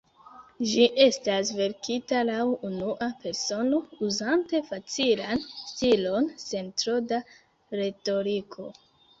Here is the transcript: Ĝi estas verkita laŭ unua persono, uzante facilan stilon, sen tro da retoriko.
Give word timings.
Ĝi 0.69 0.85
estas 1.03 1.49
verkita 1.57 2.21
laŭ 2.29 2.39
unua 2.69 3.09
persono, 3.25 3.81
uzante 4.09 4.63
facilan 4.71 5.45
stilon, 5.53 6.31
sen 6.47 6.75
tro 6.83 6.97
da 7.13 7.21
retoriko. 7.85 8.69